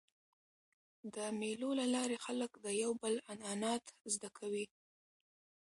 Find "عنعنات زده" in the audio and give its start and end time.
3.31-4.29